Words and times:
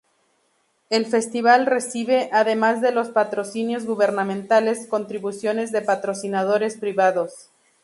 El 0.89 1.05
festival 1.05 1.67
recibe, 1.67 2.27
además 2.33 2.81
de 2.81 2.91
los 2.91 3.09
patrocinios 3.09 3.85
gubernamentales, 3.85 4.87
contribuciones 4.87 5.71
de 5.71 5.83
patrocinadores 5.83 6.77
privados. 6.79 7.51